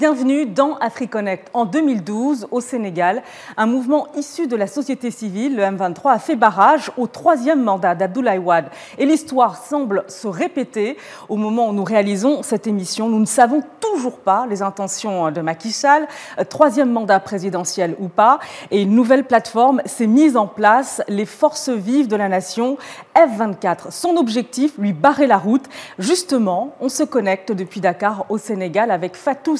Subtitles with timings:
[0.00, 1.50] Bienvenue dans AfriConnect.
[1.52, 3.22] En 2012, au Sénégal,
[3.58, 7.94] un mouvement issu de la société civile, le M23, a fait barrage au troisième mandat
[7.94, 8.70] d'Abdoulaye Wade.
[8.96, 10.96] Et l'histoire semble se répéter
[11.28, 13.10] au moment où nous réalisons cette émission.
[13.10, 16.08] Nous ne savons toujours pas les intentions de Macky Sall,
[16.48, 18.38] troisième mandat présidentiel ou pas.
[18.70, 22.78] Et une nouvelle plateforme s'est mise en place, les forces vives de la nation,
[23.14, 23.90] F24.
[23.90, 25.66] Son objectif, lui barrer la route.
[25.98, 29.58] Justement, on se connecte depuis Dakar au Sénégal avec Fatou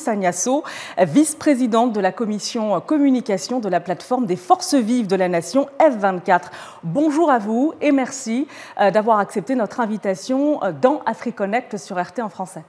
[0.98, 6.50] Vice-présidente de la commission communication de la plateforme des forces vives de la nation F24.
[6.82, 8.46] Bonjour à vous et merci
[8.80, 12.64] euh, d'avoir accepté notre invitation euh, dans AfriConnect sur RT en français.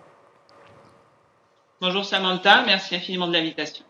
[1.80, 3.84] Bonjour Samantha, merci infiniment de l'invitation.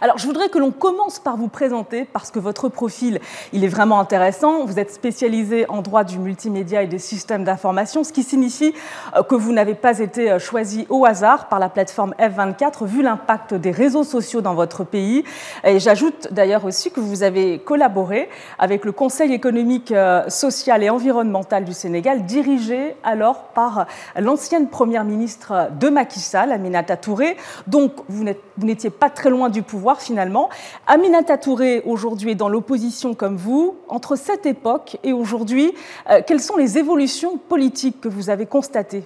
[0.00, 3.20] Alors, je voudrais que l'on commence par vous présenter parce que votre profil,
[3.52, 4.64] il est vraiment intéressant.
[4.64, 8.74] Vous êtes spécialisé en droit du multimédia et des systèmes d'information, ce qui signifie
[9.16, 13.02] euh, que vous n'avez pas été euh, choisi au hasard par la plateforme F24 vu
[13.02, 15.24] l'impact des réseaux sociaux dans votre pays.
[15.64, 20.90] Et j'ajoute d'ailleurs aussi que vous avez collaboré avec le Conseil économique, euh, social et
[20.90, 23.86] environnemental du Sénégal, dirigé alors par
[24.18, 27.36] l'ancienne première ministre de Macky Sall, Aminata Touré.
[27.66, 28.24] Donc, vous
[28.58, 30.48] n'étiez pas très loin du pouvoir finalement.
[30.86, 33.76] Aminata Touré aujourd'hui est dans l'opposition comme vous.
[33.88, 35.72] Entre cette époque et aujourd'hui,
[36.10, 39.04] euh, quelles sont les évolutions politiques que vous avez constatées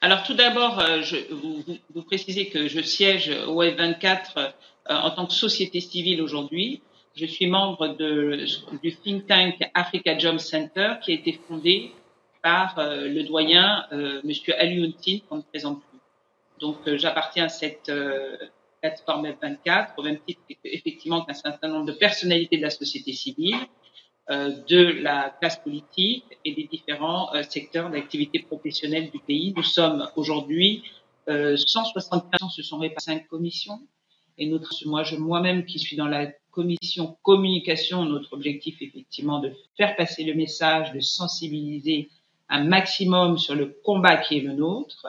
[0.00, 1.02] alors tout d'abord, euh,
[1.92, 4.48] vous, précisez que je siège au F24 euh,
[4.86, 6.82] en tant que société civile aujourd'hui.
[7.16, 7.96] Je suis membre
[8.80, 11.90] du think tank Africa Job Center qui a été fondé
[12.44, 13.86] par le doyen
[14.22, 14.94] Monsieur Ali
[15.28, 15.82] qu'on ne présente
[16.60, 18.36] donc, euh, j'appartiens à cette euh,
[18.80, 23.56] plateforme F24, au même titre effectivement qu'un certain nombre de personnalités de la société civile,
[24.30, 29.52] euh, de la classe politique et des différents secteurs d'activité professionnelle du pays.
[29.56, 30.84] Nous sommes aujourd'hui
[31.26, 33.80] 175, ce sont répartis cinq commissions.
[34.38, 34.50] Et
[34.86, 40.24] moi, je, moi-même qui suis dans la commission communication, notre objectif effectivement de faire passer
[40.24, 42.08] le message, de sensibiliser
[42.48, 45.06] un maximum sur le combat qui est le nôtre.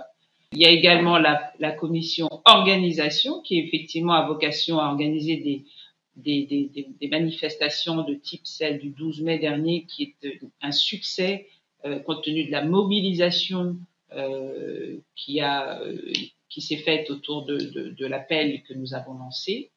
[0.51, 5.65] Il y a également la, la, commission organisation qui effectivement a vocation à organiser des,
[6.15, 10.71] des, des, des, manifestations de type celle du 12 mai dernier qui est euh, un
[10.71, 11.47] succès
[11.85, 13.77] euh, compte tenu de la mobilisation
[14.13, 15.95] euh, qui, a, euh,
[16.49, 19.69] qui s'est faite autour de, de, de l'appel que nous avons lancé.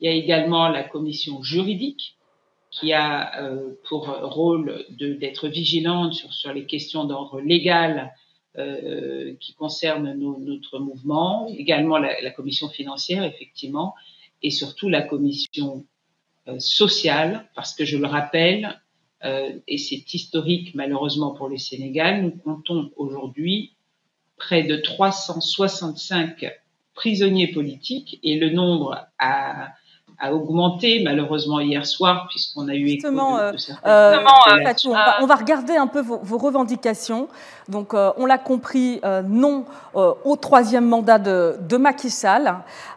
[0.00, 2.16] Il y a également la commission juridique
[2.72, 8.12] qui a euh, pour rôle d'être vigilante sur, sur les questions d'ordre légal
[8.58, 13.94] euh, qui concerne notre mouvement, également la, la, commission financière, effectivement,
[14.42, 15.84] et surtout la commission
[16.48, 18.80] euh, sociale, parce que je le rappelle,
[19.24, 23.74] euh, et c'est historique malheureusement pour le Sénégal, nous comptons aujourd'hui
[24.36, 26.50] près de 365
[26.94, 29.68] prisonniers politiques et le nombre a,
[30.20, 34.92] a augmenté malheureusement hier soir puisqu'on a eu Justement, écho de, de euh, euh, on,
[34.92, 37.28] va, on, va, regarder un peu vos, vos revendications.
[37.70, 39.64] Donc, euh, on l'a compris, euh, non
[39.94, 42.56] euh, au troisième mandat de, de Macky Sall,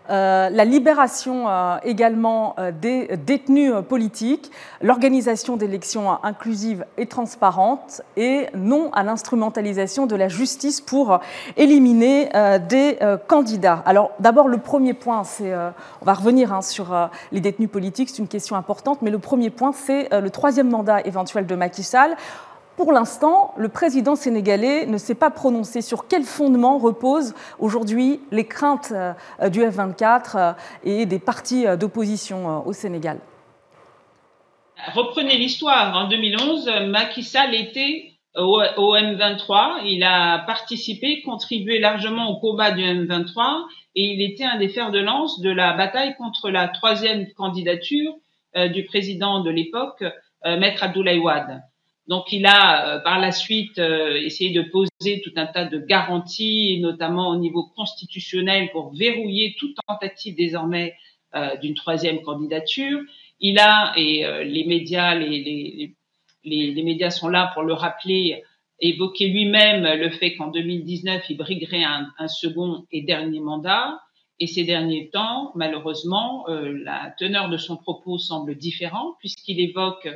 [0.09, 1.45] la libération
[1.83, 4.51] également des détenus politiques,
[4.81, 11.19] l'organisation d'élections inclusives et transparentes et non à l'instrumentalisation de la justice pour
[11.55, 12.29] éliminer
[12.67, 13.81] des candidats.
[13.85, 15.55] Alors, d'abord, le premier point, c'est,
[16.01, 19.51] on va revenir hein, sur les détenus politiques, c'est une question importante, mais le premier
[19.51, 22.17] point, c'est le troisième mandat éventuel de Macky Sall.
[22.75, 28.47] Pour l'instant, le président sénégalais ne s'est pas prononcé sur quel fondement reposent aujourd'hui les
[28.47, 29.13] craintes euh,
[29.49, 30.53] du F-24 euh,
[30.83, 33.19] et des partis euh, d'opposition au Sénégal.
[34.95, 35.95] Reprenez l'histoire.
[35.95, 39.83] En 2011, Macky Sall était au, M23.
[39.85, 44.89] Il a participé, contribué largement au combat du M23 et il était un des fers
[44.89, 48.15] de lance de la bataille contre la troisième candidature
[48.73, 50.03] du président de l'époque,
[50.43, 51.61] Maître Abdoulaye Wade.
[52.07, 55.79] Donc il a euh, par la suite euh, essayé de poser tout un tas de
[55.79, 60.95] garanties, notamment au niveau constitutionnel, pour verrouiller toute tentative désormais
[61.35, 62.99] euh, d'une troisième candidature.
[63.39, 65.93] Il a, et les médias, les,
[66.45, 68.41] les, les, médias sont là pour le rappeler,
[68.79, 73.99] évoqué lui-même le fait qu'en 2019, il briguerait un, un, second et dernier mandat.
[74.39, 80.07] Et ces derniers temps, malheureusement, la teneur de son propos semble différente puisqu'il évoque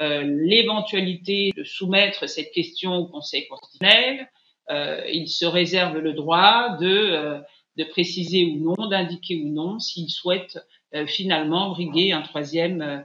[0.00, 4.28] euh, l'éventualité de soumettre cette question au Conseil constitutionnel.
[4.70, 7.40] Euh, il se réserve le droit de, euh,
[7.76, 10.58] de préciser ou non, d'indiquer ou non s'il souhaite
[11.08, 13.04] finalement briguer un troisième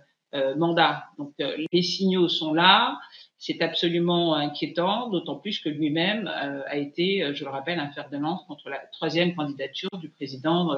[0.55, 1.03] mandat.
[1.17, 2.97] Donc les signaux sont là.
[3.37, 8.17] C'est absolument inquiétant, d'autant plus que lui-même a été, je le rappelle, un fer de
[8.17, 10.73] lance contre la troisième candidature du président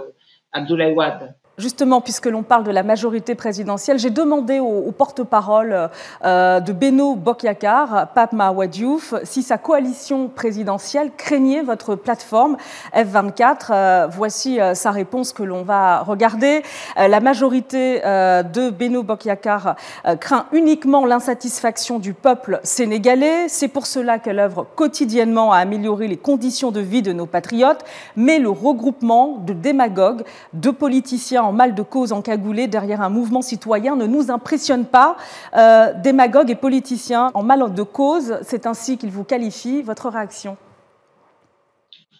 [0.54, 1.36] Abdoulaye Wade.
[1.59, 5.91] Justement, puisque l'on parle de la majorité présidentielle, j'ai demandé au, porte-parole
[6.25, 12.57] euh, de Beno Bokyakar, Pape Mahawadiouf, si sa coalition présidentielle craignait votre plateforme
[12.95, 13.57] F24.
[13.69, 16.63] Euh, voici euh, sa réponse que l'on va regarder.
[16.97, 19.75] la majorité de Beno Bokyakar
[20.19, 23.47] craint uniquement l'insatisfaction du peuple sénégalais.
[23.47, 27.85] C'est pour cela qu'elle œuvre quotidiennement à améliorer les conditions de vie de nos patriotes,
[28.15, 30.23] mais le regroupement de démagogues,
[30.53, 35.18] de politiciens en mal de cause encagoulés derrière un mouvement citoyen ne nous impressionne pas.
[35.56, 39.81] Euh, démagogues et politiciens en mal de cause, c'est ainsi qu'ils vous qualifient.
[39.81, 40.57] Votre réaction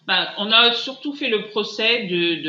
[0.06, 2.44] ben, on a surtout fait le procès du,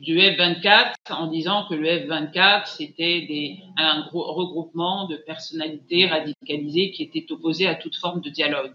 [0.00, 7.66] F24 en disant que le F24, c'était un regroupement de personnalités radicalisées qui étaient opposées
[7.66, 8.74] à toute forme de dialogue.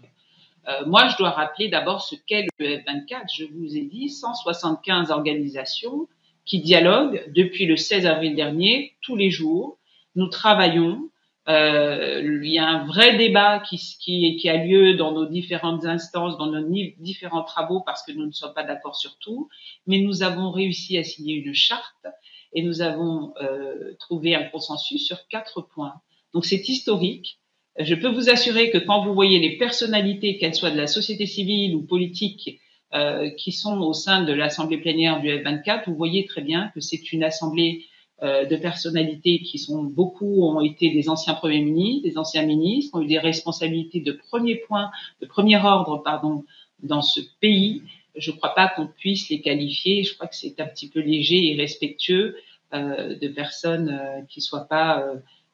[0.68, 3.34] Euh, moi, je dois rappeler d'abord ce qu'est le F24.
[3.34, 6.06] Je vous ai dit 175 organisations
[6.48, 9.78] qui dialogue depuis le 16 avril dernier, tous les jours.
[10.16, 11.10] Nous travaillons.
[11.48, 15.84] Euh, il y a un vrai débat qui, qui, qui, a lieu dans nos différentes
[15.86, 16.66] instances, dans nos
[16.98, 19.48] différents travaux, parce que nous ne sommes pas d'accord sur tout.
[19.86, 22.06] Mais nous avons réussi à signer une charte
[22.52, 25.94] et nous avons euh, trouvé un consensus sur quatre points.
[26.34, 27.38] Donc c'est historique.
[27.78, 31.26] Je peux vous assurer que quand vous voyez les personnalités, qu'elles soient de la société
[31.26, 32.60] civile ou politique,
[32.94, 36.80] euh, qui sont au sein de l'assemblée plénière du F24, vous voyez très bien que
[36.80, 37.84] c'est une assemblée
[38.22, 42.98] euh, de personnalités qui sont beaucoup ont été des anciens premiers ministres, des anciens ministres,
[42.98, 44.90] ont eu des responsabilités de premier point,
[45.20, 46.44] de premier ordre, pardon,
[46.82, 47.82] dans ce pays.
[48.16, 50.02] Je ne crois pas qu'on puisse les qualifier.
[50.02, 52.36] Je crois que c'est un petit peu léger et respectueux
[52.74, 55.02] euh, de personnes euh, qui soient pas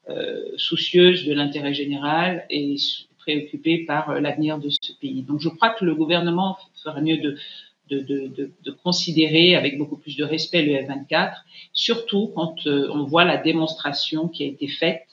[0.09, 2.75] euh, soucieuses de l'intérêt général et
[3.25, 5.23] préoccupées par l'avenir de ce pays.
[5.23, 7.37] Donc, je crois que le gouvernement ferait mieux de,
[7.89, 11.33] de, de, de, considérer avec beaucoup plus de respect le F24,
[11.73, 15.05] surtout quand euh, on voit la démonstration qui a été faite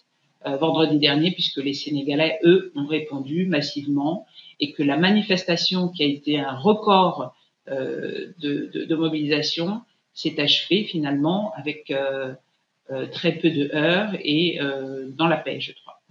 [0.46, 4.26] euh, vendredi dernier, puisque les Sénégalais, eux, ont répondu massivement,
[4.60, 7.34] et que la manifestation qui a été un record
[7.68, 9.82] euh, de, mobilisation
[10.14, 11.92] s'est achevée finalement avec
[13.12, 14.58] très peu de heures et
[15.16, 16.02] dans la paix, je crois.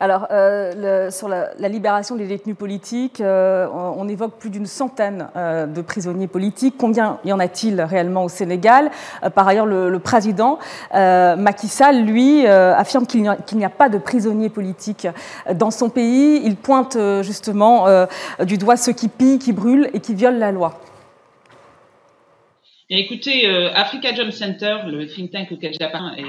[0.00, 5.66] Alors, euh, sur la, libération des détenus politiques, euh, on, évoque plus d'une centaine euh,
[5.66, 6.74] de prisonniers politiques.
[6.78, 8.90] Combien y en a-t-il réellement au Sénégal?
[9.34, 10.58] Par ailleurs, le, président
[10.92, 15.08] Macky Sall, lui, affirme qu'il n'y a, pas de prisonniers politiques
[15.54, 16.42] dans son pays.
[16.44, 17.86] Il pointe justement
[18.44, 20.78] du doigt ceux qui pillent, qui brûlent et qui violent la loi.
[22.88, 26.22] Écoutez, Africa Jump Center, le think tank auquel j'appartiens, est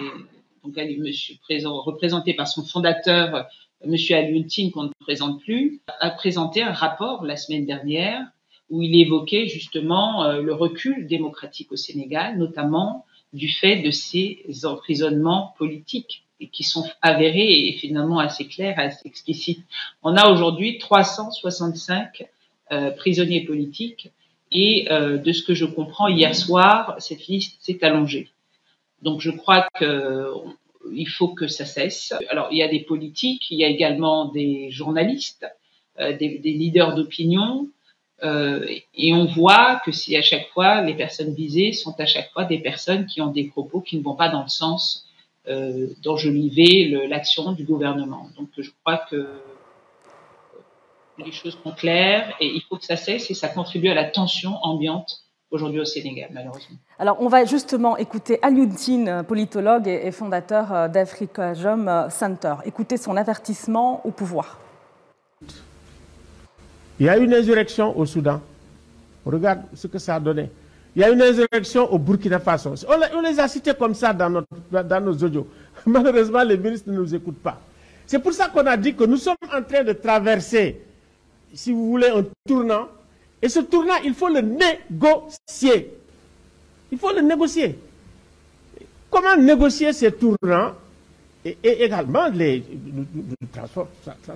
[0.67, 3.47] donc elle est présent, représenté par son fondateur,
[3.85, 8.25] monsieur Aluntine, qu'on ne présente plus, a présenté un rapport la semaine dernière
[8.69, 14.43] où il évoquait justement euh, le recul démocratique au Sénégal, notamment du fait de ces
[14.65, 19.63] emprisonnements politiques et qui sont avérés et finalement assez clairs, assez explicites.
[20.03, 22.25] On a aujourd'hui 365
[22.71, 24.11] euh, prisonniers politiques
[24.51, 28.29] et euh, de ce que je comprends hier soir, cette liste s'est allongée.
[29.01, 30.31] Donc je crois que
[30.93, 32.13] il faut que ça cesse.
[32.29, 35.45] Alors il y a des politiques, il y a également des journalistes,
[35.99, 37.67] euh, des, des, leaders d'opinion,
[38.23, 42.31] euh, et on voit que si à chaque fois les personnes visées sont à chaque
[42.31, 45.05] fois des personnes qui ont des propos qui ne vont pas dans le sens
[45.47, 48.29] euh, d'enjoliver l'action du gouvernement.
[48.37, 49.27] Donc je crois que
[51.17, 54.05] les choses sont claires et il faut que ça cesse et ça contribue à la
[54.05, 56.77] tension ambiante aujourd'hui au Sénégal, malheureusement.
[56.99, 62.55] Alors, on va justement écouter Alioudine, politologue et fondateur euh, d'Africa Jom Center.
[62.65, 64.59] Écoutez son avertissement au pouvoir.
[66.99, 68.41] Il y a une insurrection au Soudan.
[69.25, 70.49] regarde ce que ça a donné.
[70.95, 72.73] Il y a une insurrection au Burkina Faso.
[73.13, 74.47] On, les a cités comme ça dans, notre,
[74.83, 75.47] dans nos audios.
[75.85, 77.59] Malheureusement, les ministres ne nous écoutent pas.
[78.07, 80.81] C'est pour ça qu'on a dit que nous sommes en train de traverser,
[81.53, 82.87] si vous voulez, un tournant
[83.41, 85.91] et ce tournant, il faut le négocier.
[86.91, 87.77] Il faut le négocier.
[89.09, 90.73] Comment négocier ce tournant
[91.45, 92.61] et, également, les,
[92.93, 93.05] nous,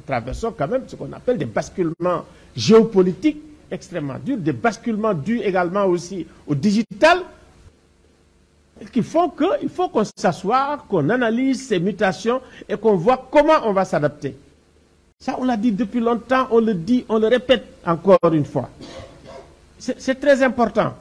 [0.05, 2.23] traversons quand même ce qu'on appelle des basculements
[2.55, 7.19] géopolitiques extrêmement durs, des basculements dus également aussi au digital,
[8.91, 13.73] qui font qu'il faut qu'on s'assoie, qu'on analyse ces mutations et qu'on voit comment on
[13.73, 14.35] va s'adapter.
[15.21, 18.69] Ça, on l'a dit depuis longtemps, on le dit, on le répète encore une fois.
[19.79, 20.93] C'est très important.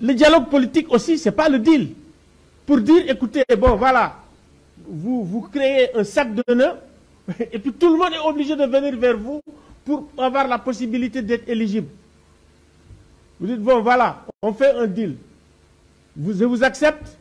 [0.00, 1.94] Le dialogue politique aussi, ce n'est pas le deal.
[2.66, 4.16] Pour dire, écoutez, bon, voilà,
[4.86, 6.74] vous, vous créez un sac de nœuds,
[7.52, 9.40] Et puis tout le monde est obligé de venir vers vous
[9.84, 11.88] pour avoir la possibilité d'être éligible.
[13.38, 15.16] Vous dites, bon, voilà, on fait un deal.
[16.16, 17.17] Vous, je vous accepte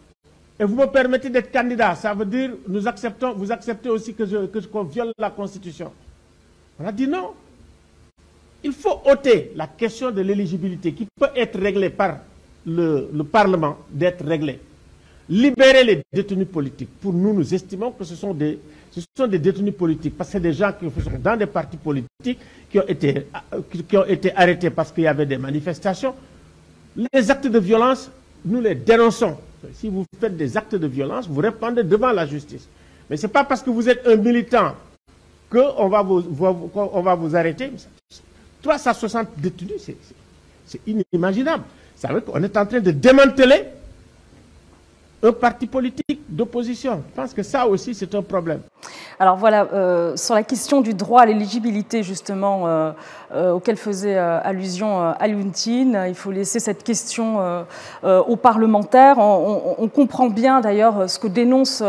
[0.60, 1.96] et vous me permettez d'être candidat.
[1.96, 4.60] Ça veut dire, nous acceptons, vous acceptez aussi que je, que
[4.92, 5.92] viole la Constitution.
[6.80, 7.32] On a dit non.
[8.64, 12.18] Il faut ôter la question de l'éligibilité qui peut être réglée par
[12.66, 14.60] le, le Parlement, d'être réglée.
[15.30, 16.90] Libérer les détenus politiques.
[17.02, 18.60] Pour nous, nous estimons que ce sont des,
[18.92, 22.40] ce sont des détenus politiques, parce que des gens qui sont dans des partis politiques,
[22.70, 23.28] qui ont été,
[23.88, 26.16] qui ont été arrêtés parce qu'il y avait des manifestations.
[27.14, 28.10] Les actes de violence,
[28.44, 29.38] nous les dénonçons.
[29.74, 32.68] Si vous faites des actes de violence, vous répondez devant la justice.
[33.10, 34.76] Mais ce n'est pas parce que vous êtes un militant
[35.50, 36.24] qu'on va vous,
[36.76, 37.72] on va vous arrêter.
[38.62, 39.90] 360 détenus,
[40.66, 41.64] c'est inimaginable.
[41.96, 43.64] Ça veut qu'on est en train de démanteler
[45.24, 47.04] un parti politique d'opposition.
[47.10, 48.62] Je pense que ça aussi, c'est un problème.
[49.20, 52.92] Alors voilà, euh, sur la question du droit à l'éligibilité, justement, euh,
[53.34, 57.66] euh, auquel faisait allusion Aluntine, il faut laisser cette question
[58.04, 59.18] aux parlementaires.
[59.18, 61.84] On, comprend bien d'ailleurs ce que dénonce,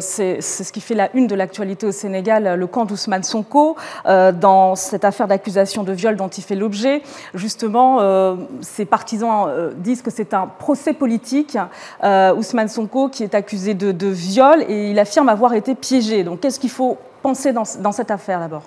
[0.00, 4.74] c'est ce qui fait la une de l'actualité au Sénégal, le camp d'Ousmane Sonko, dans
[4.74, 7.02] cette affaire d'accusation de viol dont il fait l'objet.
[7.34, 11.56] Justement, ses partisans disent que c'est un procès politique.
[12.36, 16.24] Ousmane Sonko qui est accusé de, viol et il affirme avoir été piégé.
[16.24, 18.64] Donc qu'est-ce qu'il faut penser dans, cette affaire d'abord?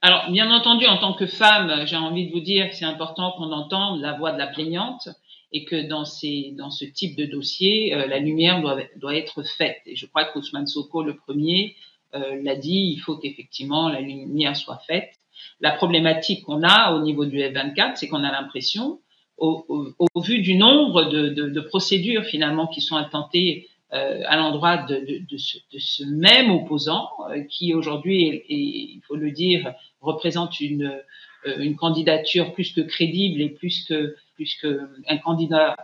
[0.00, 3.32] Alors, bien entendu, en tant que femme, j'ai envie de vous dire que c'est important
[3.32, 5.08] qu'on entende la voix de la plaignante
[5.52, 8.62] et que dans, ce type de dossier, euh, la lumière
[8.96, 9.80] doit, être faite.
[9.86, 11.76] Et je crois qu'Ousmane Soko, le premier,
[12.14, 15.12] euh, l'a dit, il faut qu'effectivement la lumière soit faite.
[15.60, 19.00] La problématique qu'on a au niveau du F24, c'est qu'on a l'impression,
[19.38, 26.04] au, vu du nombre de, procédures finalement qui sont intentées euh, à l'endroit de, ce,
[26.04, 30.98] même opposant euh, qui aujourd'hui, il faut le dire, représente une,
[31.46, 35.76] euh, une candidature plus que crédible et plus que, plus que un candidat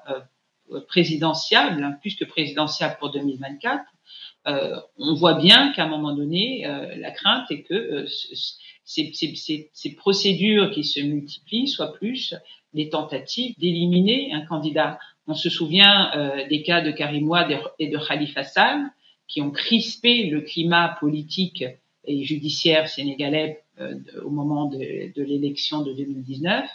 [0.86, 3.84] présidentiable, hein, plus que présidentiable pour 2024.
[4.46, 8.06] Euh, on voit bien qu'à un moment donné, la crainte est que
[8.88, 12.34] ces, procédures qui se multiplient soient plus
[12.72, 14.98] des tentatives d'éliminer un candidat.
[15.26, 18.80] On se souvient euh, des cas de Karim Ouad et de Khalifa Sall
[19.26, 21.64] qui ont crispé le climat politique
[22.04, 26.66] et judiciaire sénégalais euh, au moment de, l'élection de 2019.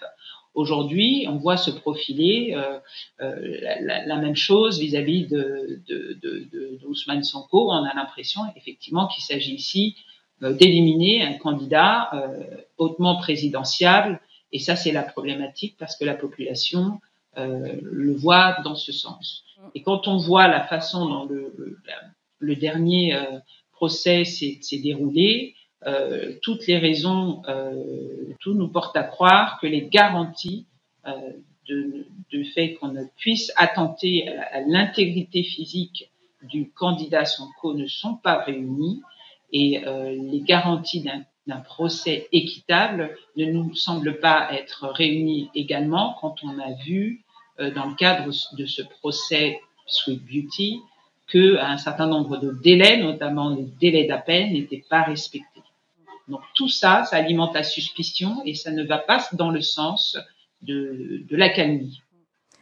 [0.53, 2.79] Aujourd'hui, on voit se profiler euh,
[3.81, 7.71] la, même chose vis-à-vis de, de, de, Sonko.
[7.71, 9.95] On a l'impression effectivement qu'il s'agit ici
[10.41, 12.11] d'éliminer un candidat
[12.77, 14.19] hautement présidentiable.
[14.51, 16.99] Et ça, c'est la problématique parce que la population
[17.37, 19.43] euh, le voit dans ce sens.
[19.73, 21.79] Et quand on voit la façon dont le,
[22.37, 23.39] le, dernier euh,
[23.71, 25.55] procès s'est déroulé,
[25.87, 27.41] euh, toutes les raisons,
[28.39, 30.67] tout nous porte à croire que les garanties
[31.67, 36.11] de, de, fait qu'on ne puisse attenter à, l'intégrité physique
[36.43, 39.01] du candidat Sonko ne sont pas réunies
[39.53, 39.81] et
[40.31, 41.05] les garanties
[41.47, 47.23] d'un procès équitable ne nous semble pas être réunies également quand on a vu
[47.59, 50.79] euh, dans le cadre de ce procès Sweet Beauty
[51.27, 55.61] que un certain nombre de délais, notamment les délais d'appel, n'étaient pas respectés.
[56.27, 60.17] Donc tout ça, ça alimente la suspicion et ça ne va pas dans le sens
[60.63, 61.37] de, de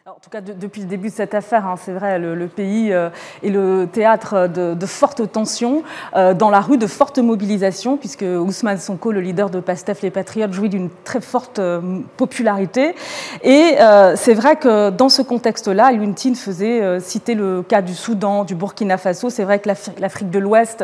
[0.08, 3.10] en tout cas, depuis le début de cette affaire, hein, c'est vrai, le, pays euh,
[3.44, 5.84] est le théâtre de, fortes tensions,
[6.16, 10.10] euh, dans la rue de fortes mobilisations, puisque Ousmane Sonko, le leader de PASTEF, les
[10.10, 12.96] Patriotes, jouit d'une très forte euh, popularité.
[13.44, 13.76] Et
[14.16, 18.98] c'est vrai que dans ce contexte-là, Yuntine faisait citer le cas du Soudan, du Burkina
[18.98, 19.30] Faso.
[19.30, 20.84] C'est vrai que l'Afrique de l'Ouest,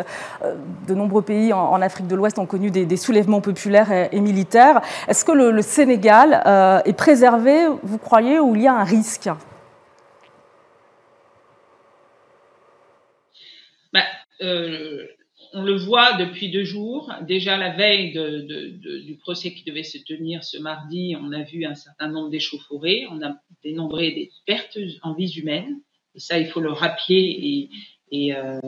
[0.88, 4.82] de nombreux pays en, Afrique de l'Ouest ont connu des, soulèvements populaires et, militaires.
[5.08, 6.42] Est-ce que le, le Sénégal
[6.86, 9.07] est préservé, vous croyez, ou il y a un risque
[13.94, 14.04] bah,
[14.42, 15.08] euh,
[15.54, 17.12] on le voit depuis deux jours.
[17.22, 21.76] Déjà la veille du procès qui devait se tenir ce mardi, on a vu un
[21.76, 25.80] certain nombre d'échauffourées, on a dénombré des pertes en vies humaines.
[26.16, 27.70] Et ça, il faut le rappeler
[28.12, 28.60] et, euh,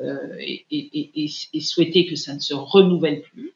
[0.00, 3.52] euh, souhaiter que ça ne se renouvelle plus.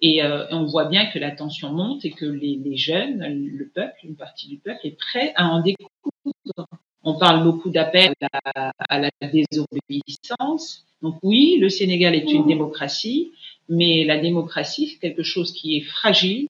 [0.00, 3.68] Et euh, on voit bien que la tension monte et que les, les, jeunes, le
[3.68, 6.68] peuple, une partie du peuple est prêt à en découdre.
[7.02, 10.86] On parle beaucoup d'appel à, à, la désobéissance.
[11.02, 13.32] Donc oui, le Sénégal est une démocratie,
[13.68, 16.48] mais la démocratie, c'est quelque chose qui est fragile.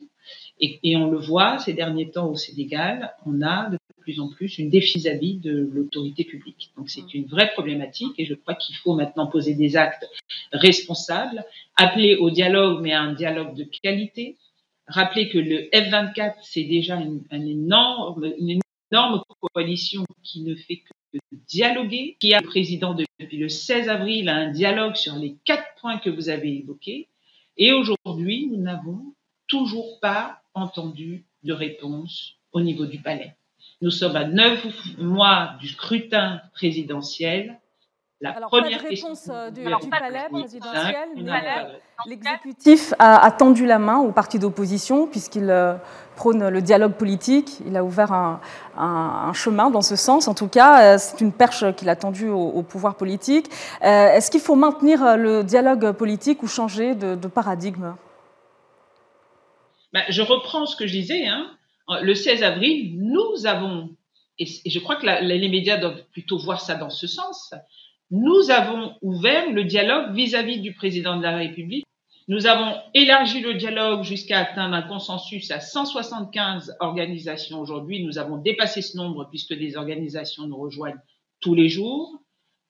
[0.61, 3.71] Et, et, on le voit ces derniers temps au Sénégal, on a
[4.09, 6.71] plus en plus une défi de l'autorité publique.
[6.79, 10.09] Donc c'est une vraie problématique et je crois qu'il faut maintenant poser des actes
[10.51, 11.45] responsables,
[11.77, 14.39] appeler au dialogue, mais à un dialogue de qualité.
[14.87, 18.61] Rappeler que le F24, c'est déjà une, énorme, une
[18.91, 19.23] énorme
[19.53, 24.51] coalition qui ne fait que dialoguer, qui a le président depuis le 16 avril un
[24.51, 27.09] dialogue sur les quatre points que vous avez évoqués.
[27.59, 29.13] Et aujourd'hui, nous n'avons
[29.49, 33.35] toujours pas entendu de réponse au niveau du palais.
[33.81, 34.67] Nous sommes à neuf
[34.99, 37.61] mois du scrutin présidentiel.
[38.21, 41.09] La Alors, première pas de réponse euh, du, palais présidentiel,
[42.05, 45.75] l'exécutif a, tendu la main au parti d'opposition puisqu'il euh,
[46.17, 47.61] prône le dialogue politique.
[47.65, 50.27] Il a ouvert un, chemin dans ce sens.
[50.27, 53.49] En tout cas, euh, c'est une perche qu'il a tendue au, pouvoir politique.
[53.81, 57.95] Est-ce qu'il faut maintenir le dialogue politique ou changer de, paradigme?
[59.93, 61.29] Ben, Je reprends ce que je disais.
[61.29, 61.47] Hein
[62.03, 63.91] le 16 avril, nous avons,
[64.39, 67.55] et je crois que les médias doivent plutôt voir ça dans ce sens,
[68.11, 71.85] nous avons ouvert le dialogue vis-à-vis du président de la République.
[72.27, 78.05] Nous avons élargi le dialogue jusqu'à atteindre un consensus à 175 organisations aujourd'hui.
[78.05, 81.01] Nous avons dépassé ce nombre puisque des organisations nous rejoignent
[81.41, 82.21] tous les jours.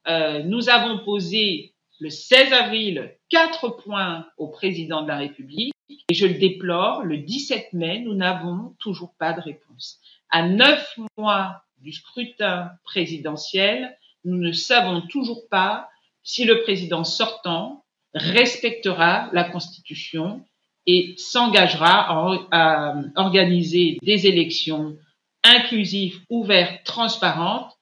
[0.07, 5.73] Euh, nous avons posé le 16 avril quatre points au président de la République.
[5.91, 10.01] Et je le déplore, le 17 mai, nous n'avons toujours pas de réponse.
[10.31, 15.89] À neuf mois du scrutin présidentiel, nous ne savons toujours pas
[16.23, 20.45] si le président sortant respectera la Constitution
[20.87, 24.97] et s'engagera à, organiser des élections
[25.45, 27.73] inclusives, ouvertes, transparentes,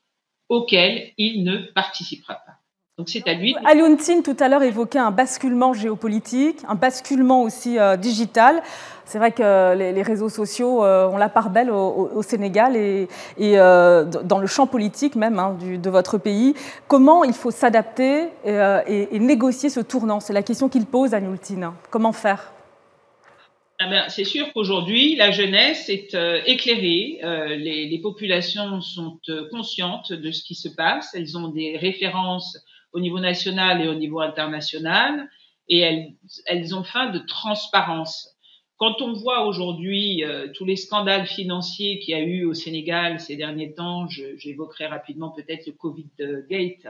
[0.49, 2.56] auxquelles il ne participera pas.
[2.99, 3.55] Donc c'est à lui.
[4.25, 8.63] tout à l'heure évoquait un basculement géopolitique, un basculement aussi euh, digital.
[9.05, 13.07] C'est vrai que les, réseaux sociaux euh, ont la part belle au, Sénégal et,
[13.39, 16.55] euh, dans le champ politique même hein, de votre pays.
[16.89, 20.19] Comment il faut s'adapter et, négocier ce tournant?
[20.19, 21.73] C'est la question qu'il pose Nultine.
[21.91, 22.53] Comment faire?
[23.79, 26.17] Ah ben, c'est sûr qu'aujourd'hui, la jeunesse est
[26.47, 27.21] éclairée,
[27.59, 29.21] les, les, populations sont
[29.53, 32.59] conscientes de ce qui se passe, elles ont des références
[32.93, 35.29] au niveau national et au niveau international,
[35.69, 36.15] et
[36.47, 38.33] elles, ont faim de transparence.
[38.79, 43.21] Quand on voit aujourd'hui euh, tous les scandales financiers qu'il y a eu au Sénégal
[43.21, 46.11] ces derniers temps, j'évoquerai rapidement peut-être le Covid
[46.49, 46.87] Gate,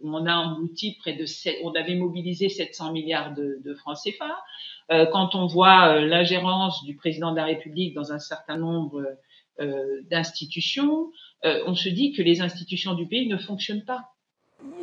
[0.00, 1.26] où on a englouti près de,
[1.62, 4.34] on avait mobilisé 700 milliards de, francs CFA.
[4.90, 9.04] Euh, quand on voit euh, l'ingérence du président de la République dans un certain nombre
[10.10, 11.10] d'institutions,
[11.42, 14.15] on se dit que les institutions du pays ne fonctionnent pas.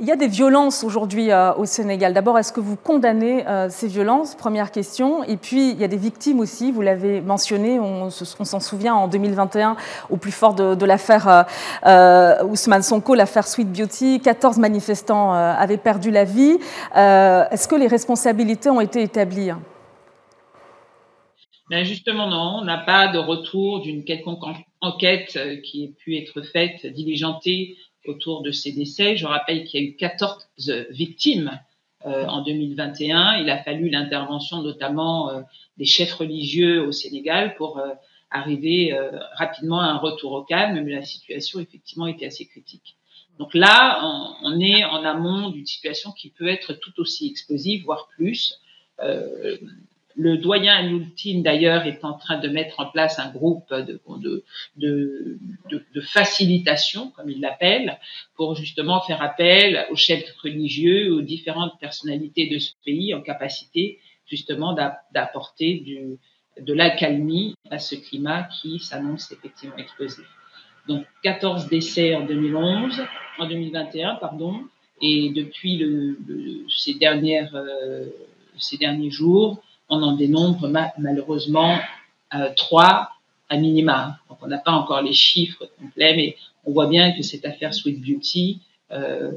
[0.03, 2.13] Il y a des violences aujourd'hui euh, au Sénégal.
[2.13, 4.35] D'abord, est-ce que vous condamnez euh, ces violences?
[4.35, 5.23] Première question.
[5.23, 9.07] Et puis, il y a des victimes aussi, vous l'avez mentionné, on, s'en souvient en
[9.07, 9.77] 2021,
[10.09, 11.45] au plus fort de, l'affaire
[11.85, 16.57] euh, Ousmane Sonko, l'affaire Sweet Beauty, 14 manifestants avaient perdu la vie.
[16.93, 19.51] est-ce que les responsabilités ont été établies?
[21.69, 24.43] Ben justement, non, on n'a pas de retour d'une quelconque
[24.81, 27.77] enquête qui ait pu être faite, diligentée
[28.07, 29.15] autour de ces décès.
[29.15, 30.47] Je rappelle qu'il y a eu 14
[30.89, 31.59] victimes
[32.05, 33.37] euh, en 2021.
[33.37, 35.41] Il a fallu l'intervention notamment euh,
[35.77, 37.93] des chefs religieux au Sénégal pour euh,
[38.29, 38.97] arriver
[39.33, 42.95] rapidement à un retour au calme, mais la situation effectivement était assez critique.
[43.37, 47.83] Donc là, on, on est en amont d'une situation qui peut être tout aussi explosive,
[47.83, 48.59] voire plus.
[50.15, 54.45] Le doyen Anoultine, d'ailleurs, est en train de mettre en place un groupe de, de,
[54.75, 55.39] de,
[55.93, 57.99] de facilitation, comme il l'appelle,
[58.35, 63.99] pour justement faire appel aux chefs religieux, aux différentes personnalités de ce pays en capacité
[64.27, 64.73] justement
[65.13, 65.83] d'apporter
[66.59, 70.25] de l'accalmie à ce climat qui s'annonce effectivement explosif.
[70.87, 73.01] Donc 14 décès en 2011,
[73.39, 74.61] en 2021, pardon,
[75.01, 76.17] et depuis le,
[76.69, 78.05] ces dernières, euh,
[78.57, 79.61] ces derniers jours,
[79.93, 81.77] on en dénombre malheureusement
[82.33, 83.09] euh, trois
[83.49, 84.17] à minima.
[84.41, 88.01] On n'a pas encore les chiffres complets, mais on voit bien que cette affaire Sweet
[88.01, 89.31] Beauty euh,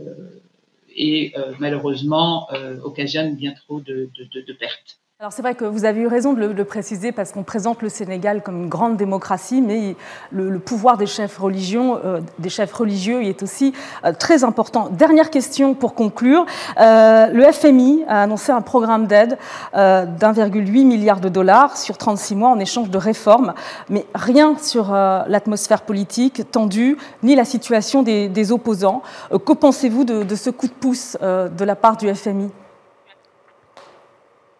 [0.98, 2.48] euh, malheureusement
[2.82, 4.98] occasionne bien trop de pertes.
[5.18, 7.88] Alors c'est vrai que vous avez eu raison de le, préciser parce qu'on présente le
[7.88, 9.96] Sénégal comme une grande démocratie, mais
[10.30, 13.72] le, pouvoir des chefs, religieux, euh, des chefs religieux est aussi
[14.04, 14.90] euh, très important.
[14.90, 16.44] Dernière question pour conclure.
[16.78, 19.38] Euh, le FMI a annoncé un programme d'aide
[19.72, 23.54] d'1,8 milliard de dollars sur 36 mois en échange de réformes,
[23.88, 29.00] mais rien sur l'atmosphère politique tendue ni la situation des, opposants.
[29.30, 32.50] que pensez-vous de, ce coup de pouce de la part du FMI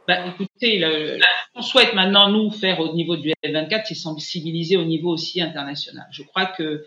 [0.08, 4.84] bah, écoutez, ce qu'on souhaite maintenant nous faire au niveau du F24, c'est sensibiliser au
[4.84, 6.06] niveau aussi international.
[6.10, 6.84] Je crois que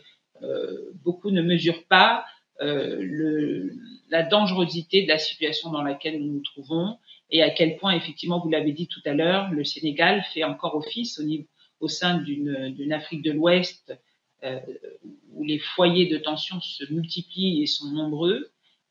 [1.04, 2.26] beaucoup ne mesurent pas
[2.62, 3.72] le,
[4.10, 6.98] la dangerosité de la situation dans laquelle nous nous trouvons
[7.32, 10.76] et à quel point, effectivement, vous l'avez dit tout à l'heure, le Sénégal fait encore
[10.76, 11.46] office au, niveau,
[11.80, 13.94] au sein d'une Afrique de l'Ouest
[14.44, 14.60] euh,
[15.34, 18.50] où les foyers de tension se multiplient et sont nombreux.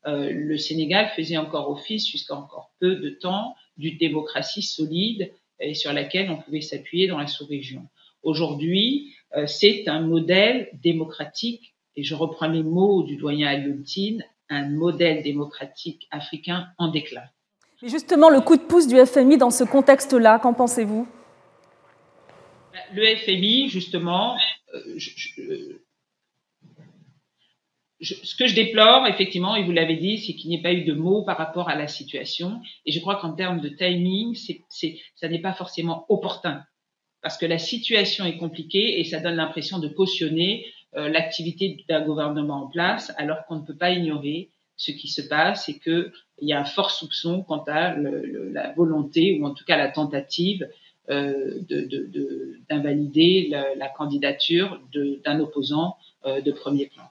[0.09, 5.73] Euh, le Sénégal faisait encore office jusqu'à encore peu de temps d'une démocratie solide et
[5.73, 7.87] sur laquelle on pouvait s'appuyer dans la sous-région.
[8.23, 14.67] Aujourd'hui, euh, c'est un modèle démocratique, et je reprends les mots du doyen Aliontine, un
[14.67, 17.23] modèle démocratique africain en déclin.
[17.81, 21.07] Mais justement, le coup de pouce du FMI dans ce contexte-là, qu'en pensez-vous?
[22.93, 24.35] Le FMI, justement,
[24.73, 25.79] euh,
[28.01, 30.85] ce que je déplore, effectivement, et vous l'avez dit, c'est qu'il n'y ait pas eu
[30.85, 32.61] de mots par rapport à la situation.
[32.85, 36.63] Et je crois qu'en termes de timing, c'est, ça n'est pas forcément opportun.
[37.21, 42.01] Parce que la situation est compliquée et ça donne l'impression de cautionner euh, l'activité d'un
[42.01, 46.11] gouvernement en place, alors qu'on ne peut pas ignorer ce qui se passe et qu'il
[46.41, 50.69] y a un fort soupçon quant à la volonté, ou en tout cas la tentative,
[51.09, 51.59] euh,
[52.69, 54.79] d'invalider la, la, candidature
[55.25, 57.03] d'un opposant euh, de premier plan.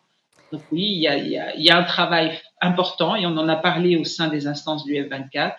[0.52, 4.28] Donc oui, il y, a, un travail important et on en a parlé au sein
[4.28, 5.54] des instances du F24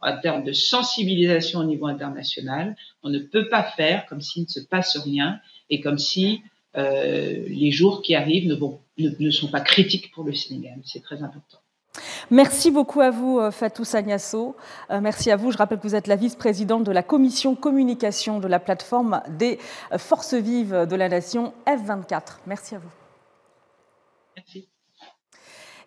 [0.00, 2.74] en termes de sensibilisation au niveau international.
[3.02, 5.38] On ne peut pas faire comme s'il ne se passe rien
[5.70, 6.42] et comme si
[6.76, 10.78] euh, les jours qui arrivent ne, ne, sont pas critiques pour le Sénégal.
[10.84, 11.58] C'est très important.
[12.30, 14.56] Merci beaucoup à vous, euh, Fatou Sagnasso.
[14.90, 15.52] Euh, merci à vous.
[15.52, 19.58] Je rappelle que vous êtes la vice-présidente de la commission communication de la plateforme des
[19.98, 22.38] forces vives de la nation F24.
[22.46, 23.01] Merci à vous.
[24.36, 24.68] Merci.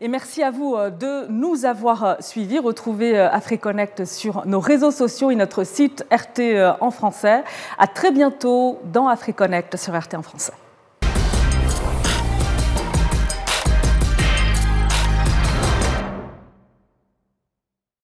[0.02, 2.60] Et merci à vous de nous avoir suivis.
[2.60, 7.46] Retrouvez AfriConnect sur nos réseaux sociaux et notre site RT en français.
[7.78, 10.54] À très bientôt dans AfriConnect sur RT en français.